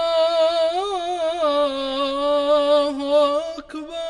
[3.59, 4.10] أكبر.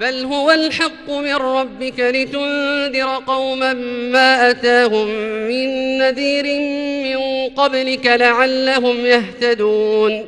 [0.00, 3.72] بل هو الحق من ربك لتنذر قوما
[4.12, 5.08] ما أتاهم
[5.48, 6.44] من نذير
[7.04, 10.26] من قبلك لعلهم يهتدون.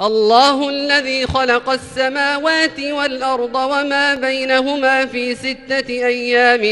[0.00, 6.62] الله الذي خلق السماوات والأرض وما بينهما في ستة أيام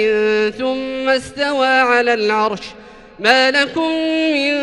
[0.59, 2.63] ثم استوى على العرش.
[3.19, 3.93] ما لكم
[4.35, 4.55] من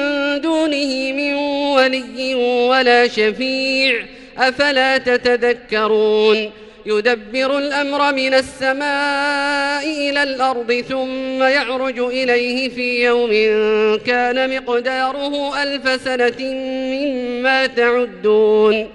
[0.41, 1.33] دونه من
[1.75, 2.35] ولي
[2.69, 4.05] ولا شفيع.
[4.37, 6.51] أفلا تتذكرون؟
[6.85, 13.29] يدبر الأمر من السماء إلى الأرض ثم يعرج إليه في يوم
[14.07, 16.53] كان مقداره ألف سنة
[16.95, 18.89] مما تعدون.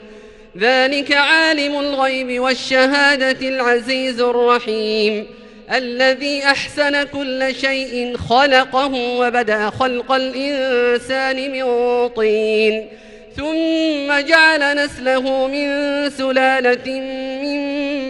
[0.59, 5.26] ذلك عالم الغيب والشهادة العزيز الرحيم.
[5.72, 11.64] الذي أحسن كل شيء خلقه وبدأ خلق الإنسان من
[12.09, 12.88] طين.
[13.37, 15.69] ثم جعل نسله من
[16.11, 17.00] سلالة
[17.43, 17.59] من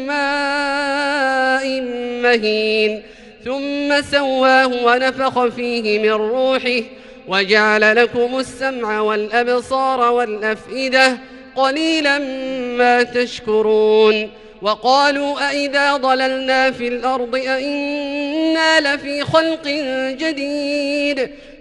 [0.06, 1.80] ماء
[2.22, 3.02] مهين.
[3.44, 6.80] ثم سواه ونفخ فيه من روحه
[7.28, 11.18] وجعل لكم السمع والأبصار والأفئدة
[11.56, 12.18] قليلا
[12.78, 14.30] ما تشكرون.
[14.62, 19.68] وقالوا أئذا ضللنا في الأرض أئنا لفي خلق
[20.18, 21.30] جديد.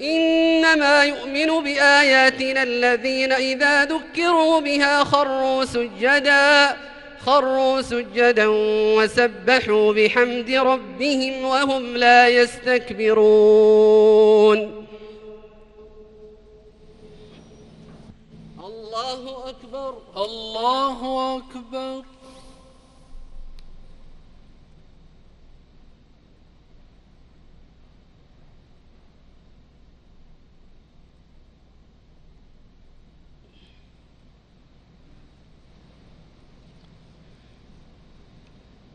[0.00, 6.76] إنما يؤمن بآياتنا الذين إذا ذكروا بها خروا سجدا
[7.26, 8.46] خروا سجدا
[8.96, 13.68] وسبحوا بحمد ربهم وهم لا يستكبرون.
[18.64, 22.02] الله أكبر الله أكبر.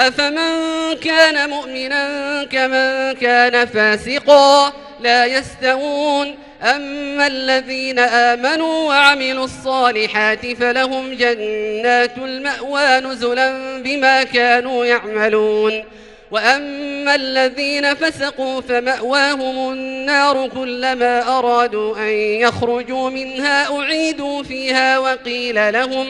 [0.00, 6.38] أفمن كان مؤمنا كمن كان فاسقا لا يستوون.
[6.62, 15.84] أما الذين آمنوا وعملوا الصالحات فلهم جنات المأوى نزلا بما كانوا يعملون.
[16.30, 26.06] وأما الذين فسقوا فمأواهم النار كلما أرادوا أن يخرجوا منها أعيدوا فيها وقيل لهم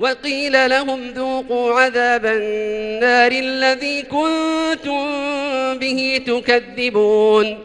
[0.00, 5.04] وقيل لهم ذوقوا عذاب النار الذي كنتم
[5.78, 7.58] به تكذبون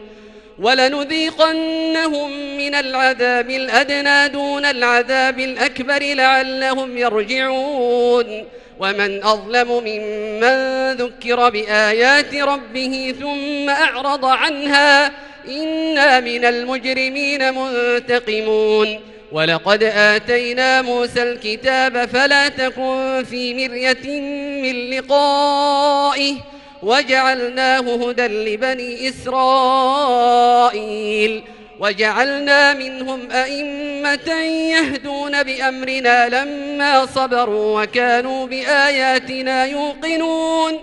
[0.58, 8.44] ولنذيقنهم من العذاب الأدنى دون العذاب الأكبر لعلهم يرجعون
[8.80, 15.12] ومن أظلم ممن ذكر بآيات ربه ثم أعرض عنها
[15.48, 19.00] إنا من المجرمين منتقمون
[19.32, 24.20] ولقد آتينا موسى الكتاب فلا تكن في مرية
[24.62, 26.34] من لقائه
[26.82, 30.32] وجعلناه هدى لبني إسرائيل
[31.80, 34.30] وجعلنا منهم أئمة
[34.70, 40.78] يهدون بأمرنا لما صبروا وكانوا بآياتنا يوقنون.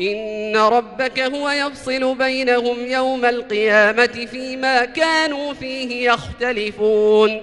[0.00, 7.42] إن ربك هو يفصل بينهم يوم القيامة فيما كانوا فيه يختلفون.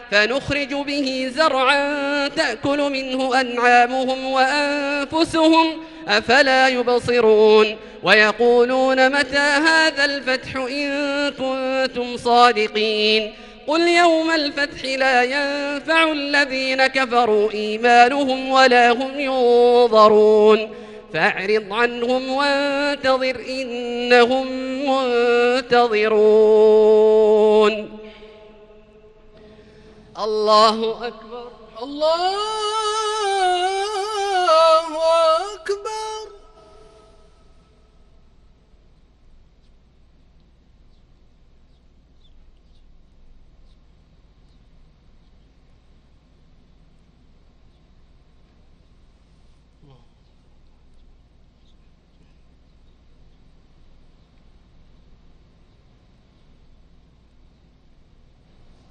[0.11, 5.67] فنخرج به زرعا تأكل منه أنعامهم وأنفسهم
[6.07, 10.89] أفلا يبصرون؟ ويقولون متى هذا الفتح إن
[11.29, 13.33] كنتم صادقين؟
[13.67, 20.69] قل يوم الفتح لا ينفع الذين كفروا إيمانهم ولا هم ينظرون.
[21.13, 24.47] فأعرض عنهم وانتظر إنهم
[25.71, 26.61] منتظرون.
[30.19, 31.47] الله أكبر.
[31.83, 32.37] الله
[35.53, 36.20] أكبر.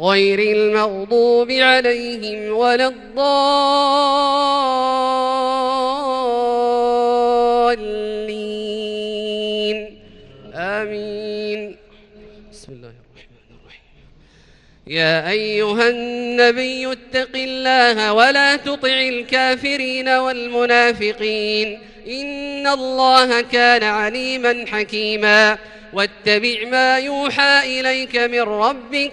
[0.00, 3.18] غير المغضوب عليهم ولا الضالين.
[10.54, 11.76] آمين.
[12.52, 13.82] بسم الله الرحمن الرحيم.
[14.86, 21.78] يا أيها النبي اتق الله ولا تطع الكافرين والمنافقين.
[22.06, 25.58] إن الله كان عليما حكيما.
[25.92, 29.12] واتبع ما يوحى إليك من ربك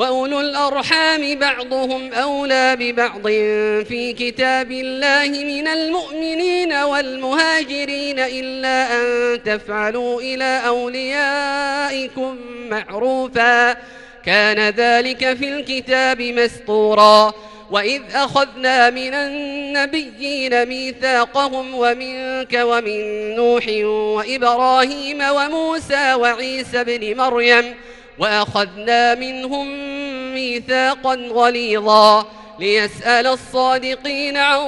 [0.00, 3.22] وأولو الأرحام بعضهم أولى ببعض
[3.88, 12.36] في كتاب الله من المؤمنين والمهاجرين إلا أن تفعلوا إلى أوليائكم
[12.70, 13.76] معروفا.
[14.24, 17.32] كان ذلك في الكتاب مسطورا.
[17.70, 23.64] وإذ أخذنا من النبيين ميثاقهم ومنك ومن نوح
[24.16, 27.74] وإبراهيم وموسى وعيسى بن مريم
[28.20, 29.66] وأخذنا منهم
[30.34, 32.26] ميثاقا غليظا
[32.58, 34.60] ليسأل الصادقين عن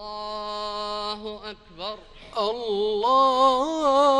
[0.00, 1.98] الله أكبر.
[2.38, 4.19] الله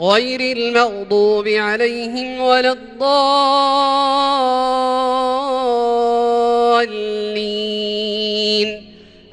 [0.00, 3.36] غير المغضوب عليهم ولا الضالين.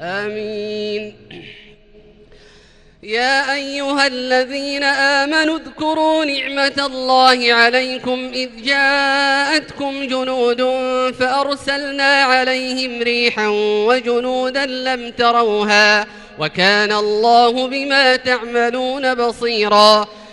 [0.01, 1.15] آمين.
[3.03, 10.61] يا أيها الذين آمنوا اذكروا نعمة الله عليكم إذ جاءتكم جنود
[11.19, 13.47] فأرسلنا عليهم ريحا
[13.87, 16.07] وجنودا لم تروها
[16.39, 20.07] وكان الله بما تعملون بصيرا.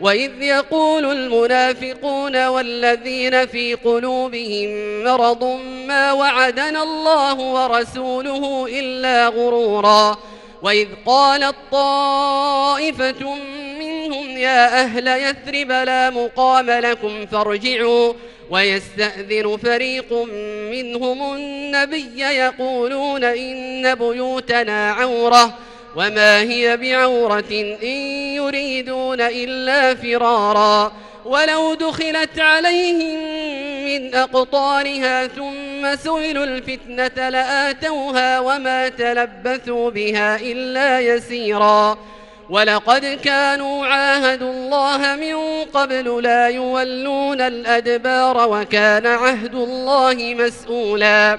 [0.00, 5.44] وإذ يقول المنافقون والذين في قلوبهم مرض
[5.86, 10.18] ما وعدنا الله ورسوله إلا غرورا
[10.62, 13.34] وإذ قالت طائفة
[13.78, 18.12] منهم يا أهل يثرب لا مقام لكم فارجعوا
[18.50, 20.12] ويستأذن فريق
[20.70, 25.58] منهم النبي يقولون إن بيوتنا عورة
[25.96, 27.50] وما هي بعورة
[27.82, 27.96] إن
[28.36, 30.92] يريدون إلا فرارا
[31.24, 33.20] ولو دخلت عليهم
[33.84, 41.98] من أقطارها ثم سئلوا الفتنة لآتوها وما تلبثوا بها إلا يسيرا
[42.50, 51.38] ولقد كانوا عاهدوا الله من قبل لا يولون الأدبار وكان عهد الله مسؤولا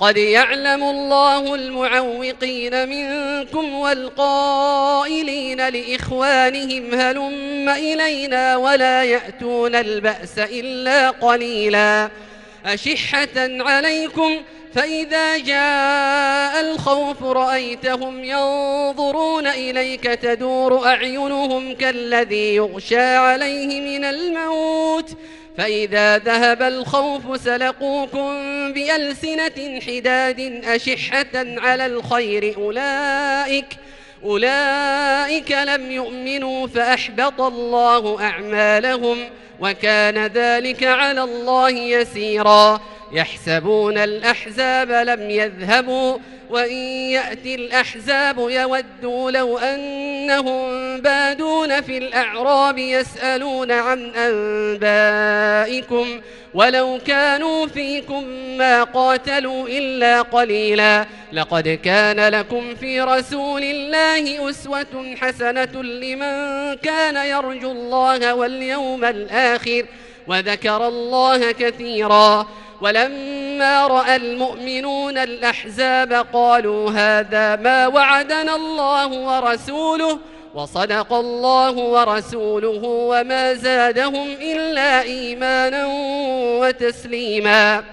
[0.00, 12.10] قد يعلم الله المعوقين منكم والقائلين لإخوانهم هلم إلينا ولا يأتون البأس إلا قليلا.
[12.66, 14.42] أشحة عليكم
[14.74, 25.10] فإذا جاء الخوف رأيتهم ينظرون إليك تدور أعينهم كالذي يغشى عليه من الموت.
[25.58, 28.32] فإذا ذهب الخوف سلقوكم
[28.72, 33.66] بألسنة حداد أشحة على الخير أولئك
[34.24, 39.18] أولئك لم يؤمنوا فأحبط الله أعمالهم.
[39.60, 42.80] وكان ذلك على الله يسيرا.
[43.12, 46.18] يحسبون الأحزاب لم يذهبوا
[46.50, 46.76] وإن
[47.12, 56.06] يأتي الأحزاب يودوا لو أنهم بادون في الأعراب يسألون عن أنبائكم
[56.54, 58.24] ولو كانوا فيكم
[58.58, 67.72] ما قاتلوا إلا قليلا لقد كان لكم في رسول الله أسوة حسنة لمن كان يرجو
[67.72, 69.84] الله واليوم الآخر
[70.26, 72.46] وذكر الله كثيرا
[72.80, 80.18] ولما رأى المؤمنون الأحزاب قالوا هذا ما وعدنا الله ورسوله
[80.54, 85.86] وصدق الله ورسوله وما زادهم إلا إيمانا
[86.60, 87.84] وتسليما.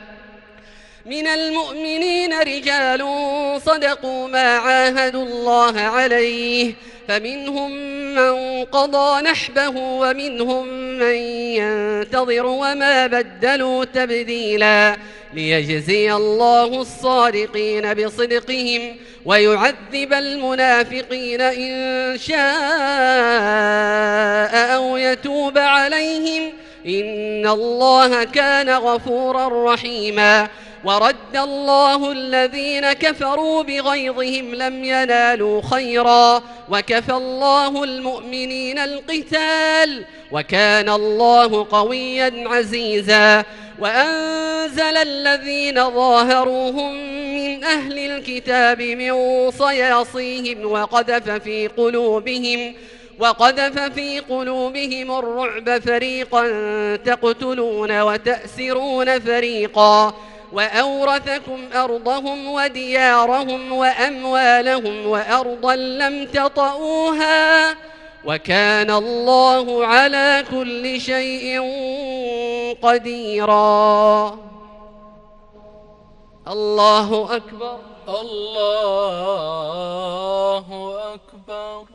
[1.06, 3.02] من المؤمنين رجال
[3.66, 6.74] صدقوا ما عاهدوا الله عليه
[7.08, 7.72] فمنهم
[8.16, 10.68] من قضى نحبه ومنهم
[11.00, 11.16] من
[11.60, 14.98] ينتظر وما بدلوا تبديلا.
[15.36, 18.96] ليجزي الله الصادقين بصدقهم
[19.26, 22.36] ويعذب المنافقين إن شاء
[24.76, 26.54] أو يتوب عليهم.
[26.86, 30.48] إن الله كان غفورا رحيما.
[30.84, 36.42] ورد الله الذين كفروا بغيظهم لم ينالوا خيرا.
[36.70, 40.06] وكفى الله المؤمنين القتال.
[40.32, 43.44] وكان الله قويا عزيزا.
[43.80, 46.94] وأنزل الذين ظاهروهم
[47.36, 49.12] من أهل الكتاب من
[49.52, 52.74] صياصيهم وقذف في قلوبهم
[53.20, 56.46] وقذف في قلوبهم الرعب فريقا
[56.96, 60.14] تقتلون وتأسرون فريقا
[60.54, 67.76] وأورثكم أرضهم وديارهم وأموالهم وأرضا لم تطئوها
[68.26, 71.62] وكان الله على كل شيء
[72.82, 74.38] قديرا.
[76.48, 77.80] الله أكبر.
[78.08, 78.96] الله
[81.14, 81.95] أكبر.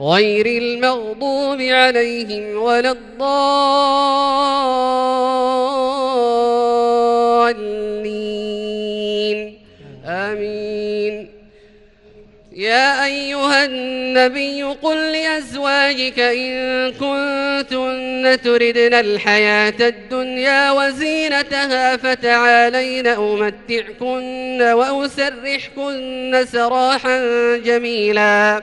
[0.00, 3.58] غير المغضوب عليهم ولا الضالين.
[10.06, 11.36] آمين.
[12.56, 27.20] يا أيها النبي قل لأزواجك إن كنتن تردن الحياة الدنيا وزينتها فتعالين أمتعكن وأسرحكن سراحا
[27.56, 28.62] جميلا.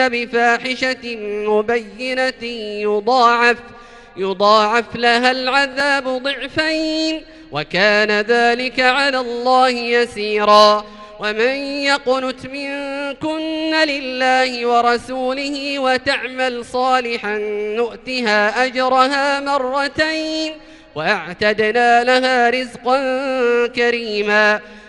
[0.00, 1.16] بفاحشة
[1.48, 2.42] مبينة
[2.82, 3.56] يضاعف
[4.16, 10.84] يضاعف لها العذاب ضعفين وكان ذلك على الله يسيرا.
[11.20, 11.56] ومن
[11.90, 17.38] يقنت منكن لله ورسوله وتعمل صالحا
[17.76, 20.52] نؤتها أجرها مرتين
[20.94, 22.98] وأعتدنا لها رزقا
[23.66, 24.60] كريما.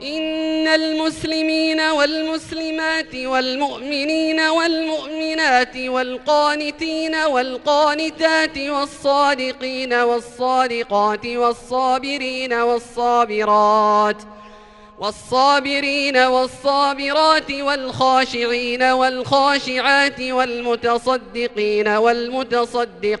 [0.00, 14.16] إن المسلمين والمسلمات والمؤمنين والمؤمنات والقانتين والقانتات والصادقين والصادقات والصابرين والصابرات
[14.98, 23.20] والصابرين والصابرات والخاشعين والخاشعات والمتصدقين والمتصدقات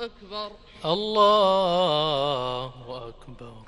[0.00, 0.50] أكبر.
[0.84, 2.72] الله
[3.08, 3.67] أكبر.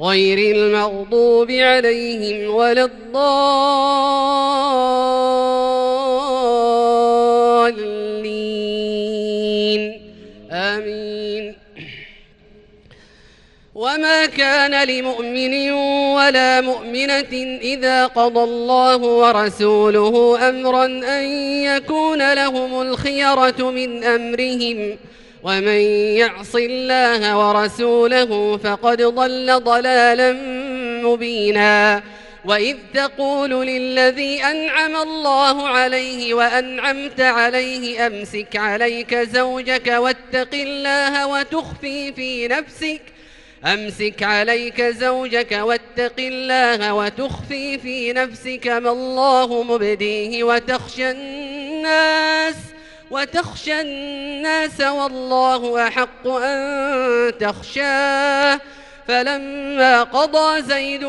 [0.00, 3.32] غير المغضوب عليهم ولا الضالين.
[10.52, 11.54] آمين.
[13.74, 15.72] وما كان لمؤمن
[16.16, 21.24] ولا مؤمنة إذا قضى الله ورسوله أمرا أن
[21.64, 24.98] يكون لهم الخيرة من أمرهم
[25.42, 25.80] ومن
[26.16, 30.32] يعص الله ورسوله فقد ضل ضلالا
[31.02, 32.02] مبينا.
[32.44, 42.48] وإذ تقول للذي أنعم الله عليه وأنعمت عليه أمسك عليك زوجك واتق الله وتخفي في
[42.48, 43.00] نفسك.
[43.64, 52.71] أمسك عليك زوجك واتق الله وتخفي في نفسك ما الله مبديه وتخشى الناس.
[53.12, 58.60] وتخشى الناس والله أحق أن تخشاه.
[59.08, 61.04] فلما قضى زيد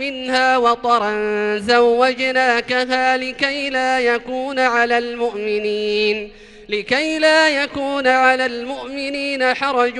[0.00, 1.12] منها وطرا
[1.58, 6.32] زوجناكها لكي لا يكون على المؤمنين.
[6.68, 9.94] لكي لا يكون على المؤمنين حرج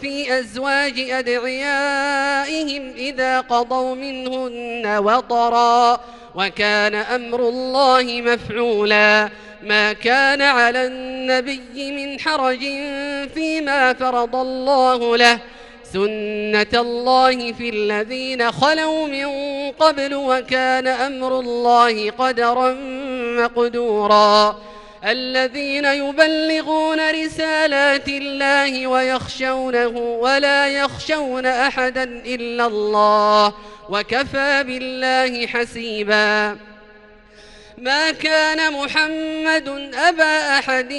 [0.00, 6.00] في أزواج أدعيائهم إذا قضوا منهن وطرا
[6.34, 9.28] وكان أمر الله مفعولا.
[9.62, 12.60] ما كان على النبي من حرج
[13.34, 15.38] فيما فرض الله له.
[15.92, 19.26] سنة الله في الذين خلوا من
[19.70, 22.76] قبل وكان أمر الله قدرا
[23.38, 24.56] مقدورا.
[25.06, 29.88] الذين يبلغون رسالات الله ويخشونه
[30.20, 33.54] ولا يخشون أحدا إلا الله
[33.88, 36.56] وكفى بالله حسيبا.
[37.78, 40.92] ما كان محمد أبا أحد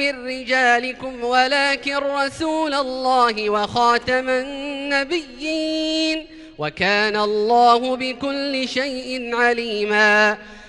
[0.00, 6.26] من رجالكم ولكن رسول الله وخاتم النبيين
[6.58, 10.36] وكان الله بكل شيء عليما.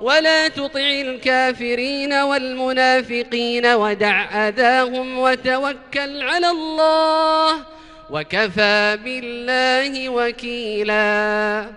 [0.00, 7.62] ولا تطع الكافرين والمنافقين ودع أذاهم وتوكل على الله
[8.10, 11.70] وكفى بالله وكيلا.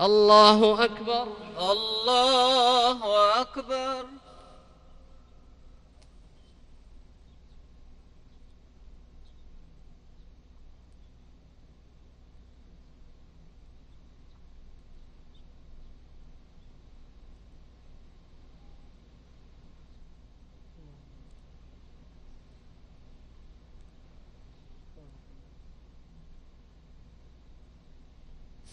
[0.00, 1.26] الله أكبر.
[1.60, 3.00] الله
[3.40, 4.04] أكبر.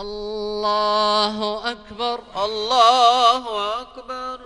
[0.00, 2.20] الله أكبر.
[2.44, 4.40] الله أكبر.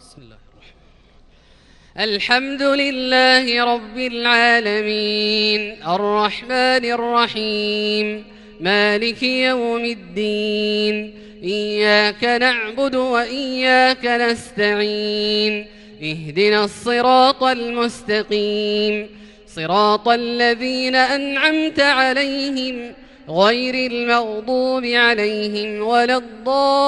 [0.00, 5.82] بسم الله الرحمن الحمد لله رب العالمين.
[5.88, 8.24] الرحمن الرحيم.
[8.60, 11.20] مالك يوم الدين.
[11.44, 15.66] إياك نعبد وإياك نستعين.
[16.02, 19.08] اهدنا الصراط المستقيم.
[19.56, 22.94] صراط الذين أنعمت عليهم.
[23.30, 26.80] غير المغضوب عليهم ولا الضالين.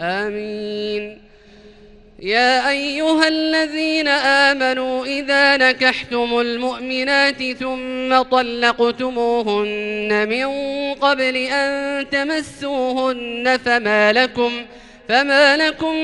[0.00, 1.18] آمين.
[2.22, 9.48] يا أيها الذين آمنوا إذا نكحتم المؤمنات ثم طلقتموهن
[10.28, 10.48] من
[10.94, 14.52] قبل أن تمسوهن فما لكم فما لكم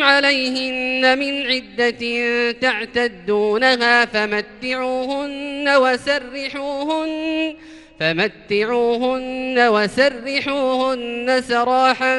[0.03, 7.55] عليهن من عدة تعتدونها فمتعوهن وسرحوهن
[8.01, 12.17] فمتعوهن وسرحوهن سراحا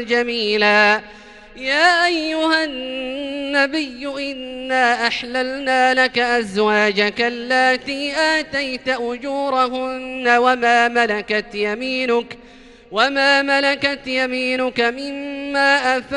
[0.00, 1.00] جميلا.
[1.56, 12.38] يا أيها النبي إنا أحللنا لك أزواجك اللاتي آتيت أجورهن وما ملكت يمينك
[12.90, 15.41] وما ملكت يمينك مما
[15.96, 16.12] أفاء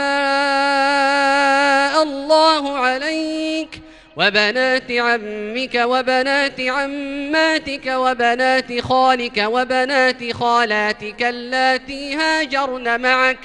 [2.04, 3.82] الله عليك
[4.18, 13.40] وبنات عمك وبنات عماتك وبنات خالك وبنات خالاتك اللاتي هاجرن معك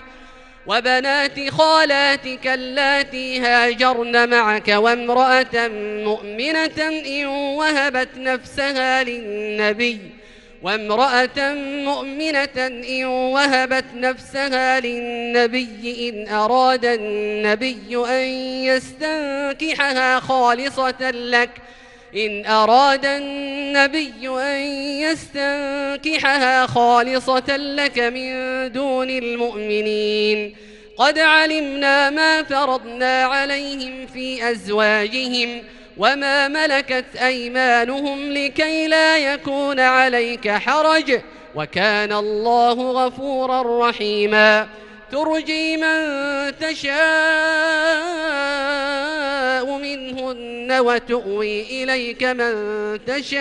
[0.66, 5.68] وبنات خالاتك اللاتي هاجرن معك وامرأة
[6.04, 10.19] مؤمنة إن وهبت نفسها للنبي
[10.62, 11.54] وامرأة
[11.84, 18.28] مؤمنة إن وهبت نفسها للنبي إن أراد النبي أن
[18.64, 21.50] يستنكحها خالصة لك.
[22.16, 24.60] إن أراد النبي أن
[25.00, 28.32] يستنكحها خالصة لك من
[28.72, 30.56] دون المؤمنين.
[30.96, 35.62] قد علمنا ما فرضنا عليهم في أزواجهم.
[36.00, 41.20] وما ملكت أيمانهم لكي لا يكون عليك حرج
[41.54, 44.68] وكان الله غفورا رحيما
[45.12, 45.98] ترجي من
[46.58, 47.00] تشاء
[49.78, 52.54] منهن وتؤوي إليك من
[53.04, 53.40] تشاء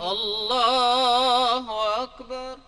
[0.00, 1.64] الله
[2.02, 2.67] أكبر.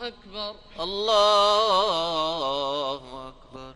[0.11, 0.55] أكبر.
[0.79, 2.09] الله
[3.29, 3.75] أكبر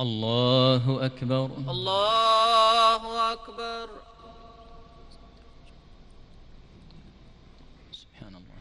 [0.00, 1.50] الله أكبر.
[1.70, 3.88] الله أكبر.
[7.92, 8.60] سبحان الله.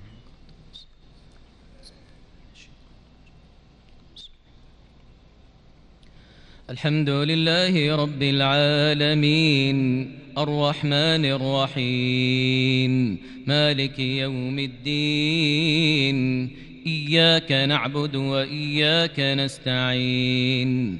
[6.69, 9.79] الحمد لله رب العالمين.
[10.37, 13.17] الرحمن الرحيم.
[13.47, 16.49] مالك يوم الدين.
[16.87, 20.99] إياك نعبد وإياك نستعين.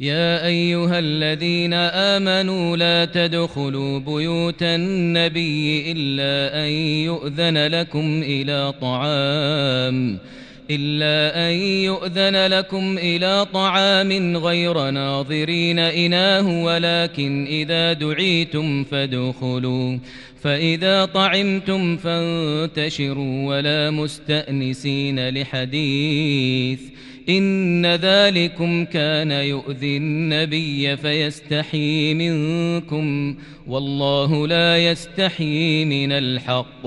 [0.00, 6.70] يا أيها الذين آمنوا لا تدخلوا بيوت النبي إلا أن
[7.04, 10.18] يؤذن لكم إلى طعام
[10.70, 19.98] إلا أن يؤذن لكم إلى طعام غير ناظرين إناه ولكن إذا دعيتم فادخلوا
[20.42, 26.80] فإذا طعمتم فانتشروا ولا مستأنسين لحديث.
[27.28, 36.86] إن ذلكم كان يؤذي النبي فيستحي منكم والله لا يستحي من الحق.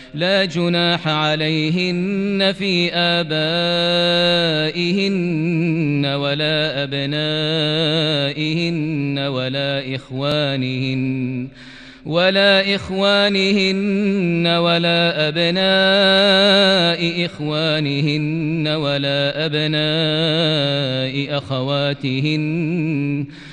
[0.13, 3.25] لا جناح عليهن في آبائهن
[6.05, 8.09] ولا أبنائهن
[9.19, 11.47] ولا إخوانهن
[12.05, 23.25] ولا إخوانهن ولا أبناء إخوانهن ولا أبناء أخواتهن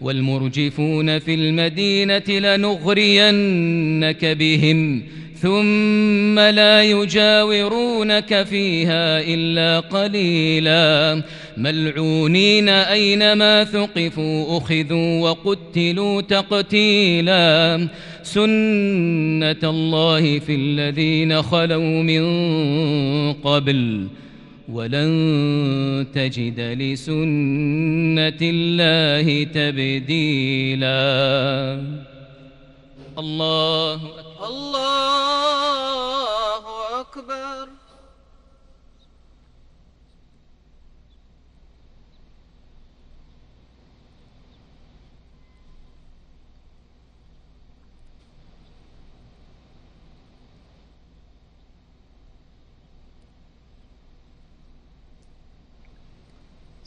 [0.00, 5.02] والمرجفون في المدينة لنغرينك بهم
[5.42, 11.22] ثم لا يجاورونك فيها إلا قليلا.
[11.56, 17.88] ملعونين أينما ثقفوا أخذوا وقتلوا تقتيلا.
[18.22, 22.22] سنة الله في الذين خلوا من
[23.32, 24.06] قبل.
[24.68, 30.96] ولن تجد لسنة الله تبديلا.
[33.18, 34.48] الله أكبر.
[34.48, 36.64] الله
[37.00, 37.68] أكبر.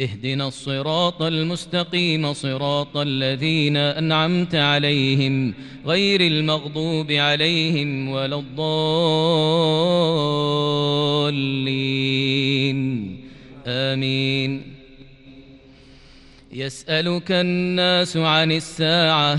[0.00, 5.54] اهدنا الصراط المستقيم صراط الذين أنعمت عليهم
[5.86, 8.66] غير المغضوب عليهم ولا الضالين.
[13.66, 14.62] آمين.
[16.52, 19.38] يسألك الناس عن الساعة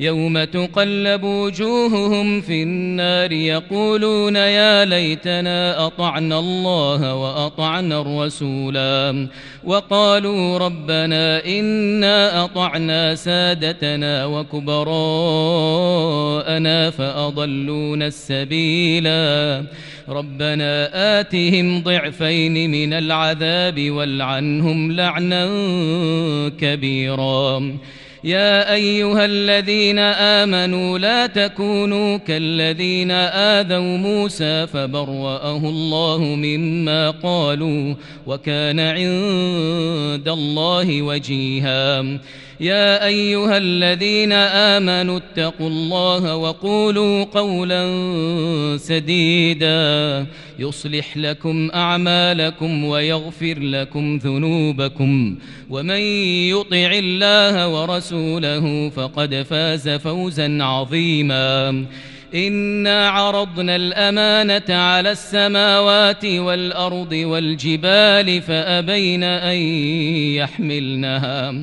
[0.00, 9.28] يوم تقلب وجوههم في النار يقولون يا ليتنا أطعنا الله وأطعنا الرسولا
[9.64, 14.80] وقالوا ربنا إنا أطعنا سادتنا وكبراءنا
[16.90, 19.64] فأضلونا السبيلا
[20.08, 20.90] ربنا
[21.20, 25.48] آتهم ضعفين من العذاب والعنهم لعنا
[26.60, 27.78] كبيرا.
[28.24, 37.94] يا أيها الذين آمنوا لا تكونوا كالذين آذوا موسى فبرأه الله مما قالوا
[38.26, 42.04] وكان عند الله وجيها.
[42.60, 47.86] يا أيها الذين آمنوا اتقوا الله وقولوا قولا
[48.76, 50.26] سديدا
[50.58, 55.36] يصلح لكم أعمالكم ويغفر لكم ذنوبكم
[55.70, 56.00] ومن
[56.50, 61.84] يطع الله ورسوله فقد فاز فوزا عظيما
[62.34, 69.56] إنا عرضنا الأمانة على السماوات والأرض والجبال فأبين أن
[70.34, 71.54] يحملنها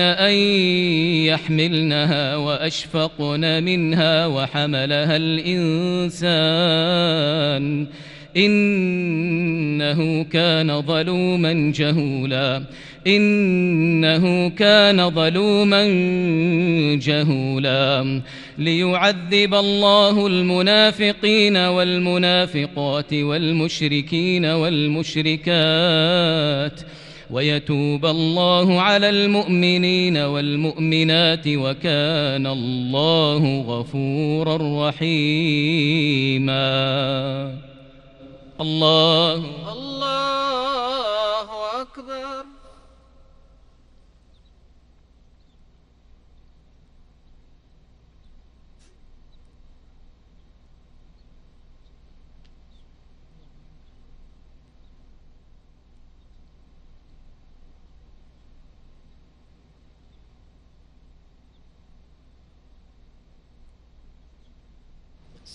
[0.00, 0.32] أن
[1.26, 6.26] يحملنها وأشفقن منها وحملها الإنسان
[8.36, 12.62] إنه كان ظلوما جهولا
[13.06, 15.84] إنه كان ظلوما
[17.02, 18.22] جهولا
[18.58, 25.50] ليعذب الله المنافقين والمنافقات والمشركين والمشركات
[27.30, 36.56] ويتوب الله على المؤمنين والمؤمنات وكان الله غفورا رحيما.
[38.60, 39.34] الله.
[39.72, 41.48] الله
[41.80, 42.55] أكبر.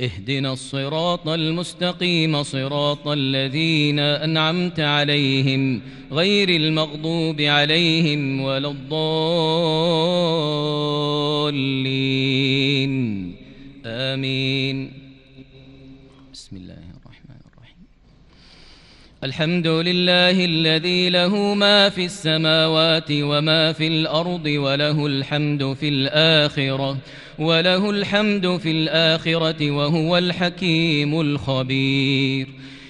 [0.00, 5.82] اهدنا الصراط المستقيم صراط الذين أنعمت عليهم
[6.12, 9.10] غير المغضوب عليهم ولا الضالين.
[13.86, 14.92] آمين.
[16.32, 17.86] بسم الله الرحمن الرحيم.
[19.24, 26.98] الحمد لله الذي له ما في السماوات وما في الأرض وله الحمد في الآخرة.
[27.40, 32.48] وله الحمد في الآخرة وهو الحكيم الخبير.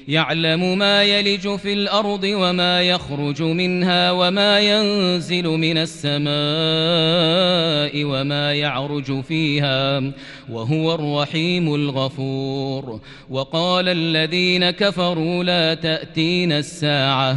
[0.08, 6.30] يعلم ما يلج في الأرض وما يخرج منها وما ينزل من السماء
[8.04, 10.02] وما يعرج فيها
[10.50, 13.00] وهو الرحيم الغفور.
[13.30, 17.36] وقال الذين كفروا لا تأتين الساعة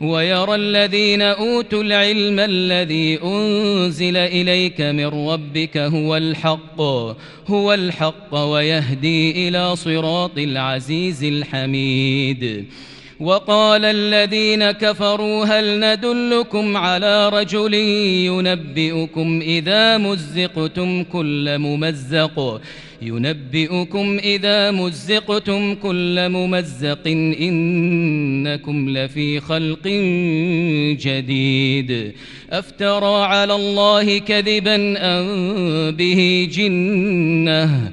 [0.00, 6.80] ويرى الذين أوتوا العلم الذي أنزل إليك من ربك هو الحق
[7.46, 12.66] هو الحق ويهدي إلى صراط العزيز الحميد.
[13.20, 17.74] وقال الذين كفروا هل ندلكم على رجل
[18.24, 22.60] ينبئكم إذا مزقتم كل ممزق؟
[23.02, 27.06] ينبئكم إذا مزقتم كل ممزق
[27.40, 29.86] إنكم لفي خلق
[31.06, 32.12] جديد.
[32.50, 37.92] أفترى على الله كذبا أم به جنة؟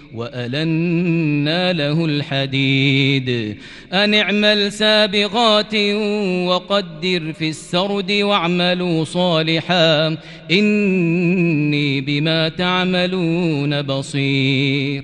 [0.15, 3.57] وألنا له الحديد.
[3.93, 5.75] أن اعمل سابغات
[6.47, 10.17] وقدر في السرد واعملوا صالحا.
[10.51, 15.03] إني بما تعملون بصير.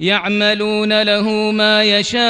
[0.00, 2.20] يعملون له ما يشاء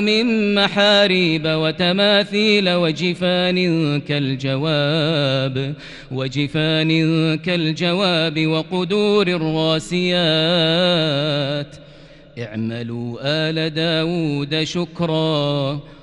[0.00, 5.74] من محاريب وتماثيل وجفان كالجواب
[6.12, 6.90] وجفان
[7.38, 10.16] كالجواب وقدور الراسيات.
[12.38, 15.80] اعملوا آل داود شكرا.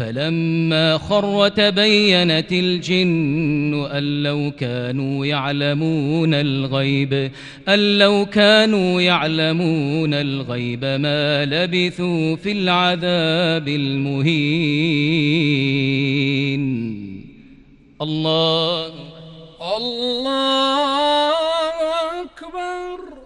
[0.00, 7.30] فلما خر تبينت الجن أن لو كانوا يعلمون الغيب
[7.68, 14.30] أن لو كانوا يعلمون الغيب ما لبثوا في العذاب المهين.
[18.02, 18.86] الله
[19.76, 21.32] الله
[22.22, 23.19] أكبر.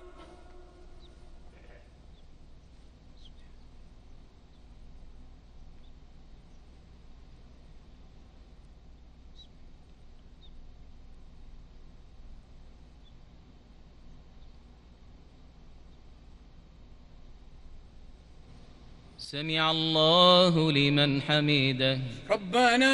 [19.34, 21.98] سمع الله لمن حمده.
[22.30, 22.92] ربنا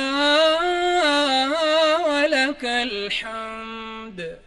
[2.08, 4.38] ولك الحمد.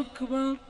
[0.00, 0.69] أكبر.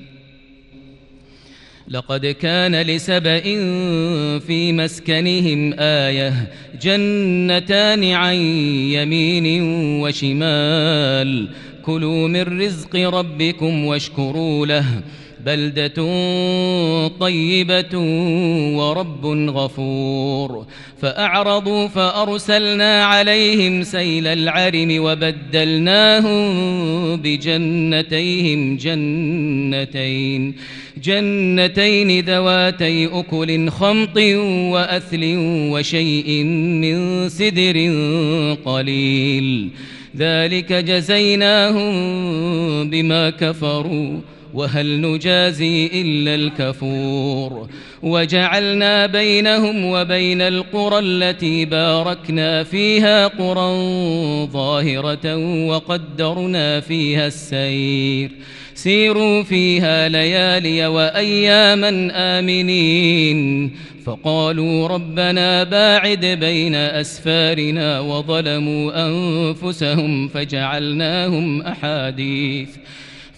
[1.91, 3.41] لقد كان لسبإ
[4.39, 6.33] في مسكنهم آية
[6.81, 9.63] جنتان عن يمين
[10.01, 11.47] وشمال.
[11.83, 14.85] كلوا من رزق ربكم واشكروا له.
[15.45, 15.87] بلدة
[17.07, 17.97] طيبة
[18.77, 20.65] ورب غفور.
[21.01, 26.51] فأعرضوا فأرسلنا عليهم سيل العرم وبدلناهم
[27.15, 30.55] بجنتيهم جنتين.
[31.03, 34.17] جنتين ذواتي أكل خمط
[34.73, 35.35] وأثل
[35.71, 36.43] وشيء
[36.83, 37.77] من سدر
[38.65, 39.69] قليل.
[40.17, 41.93] ذلك جزيناهم
[42.89, 44.19] بما كفروا
[44.53, 47.67] وهل نجازي إلا الكفور.
[48.03, 53.71] وجعلنا بينهم وبين القرى التي باركنا فيها قرى
[54.45, 55.37] ظاهرة
[55.67, 58.31] وقدرنا فيها السير.
[58.83, 63.71] سيروا فيها ليالي وأياما آمنين.
[64.05, 72.69] فقالوا ربنا باعد بين أسفارنا وظلموا أنفسهم فجعلناهم أحاديث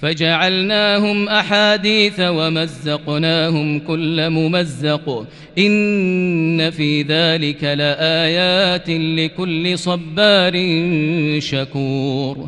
[0.02, 5.28] فجعلناهم أحاديث ومزقناهم كل ممزق.
[5.58, 10.54] إن في ذلك لآيات لكل صبار
[11.40, 12.48] شكور.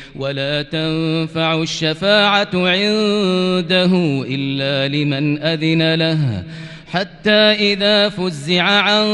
[0.15, 6.43] ولا تنفع الشفاعة عنده إلا لمن أذن له.
[6.91, 9.05] حتى إذا فزع عن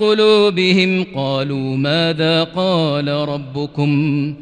[0.00, 4.34] قلوبهم قالوا ماذا قال ربكم؟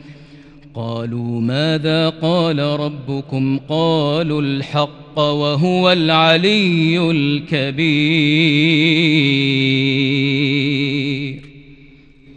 [0.74, 7.94] قالوا ماذا قال ربكم؟ قالوا الحق وهو العلي الكبير.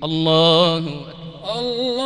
[0.04, 1.08] الله أكبر.
[1.60, 1.97] الله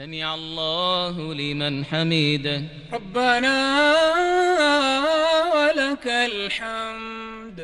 [0.00, 3.56] سمع الله لمن حميده ربنا
[5.54, 7.60] ولك الحمد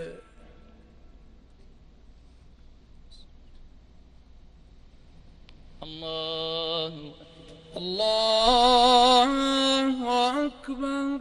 [5.83, 6.93] الله
[7.77, 9.33] الله
[10.47, 11.21] أكبر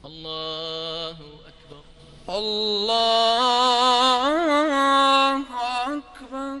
[0.04, 1.82] الله أكبر
[2.28, 3.14] الله
[5.96, 6.60] أكبر